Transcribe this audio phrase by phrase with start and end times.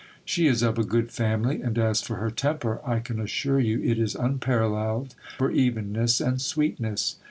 [0.25, 3.83] She is of a good family; and as for her temper, I can assure you
[3.83, 7.17] it is unparalleled for evenness and sweetness.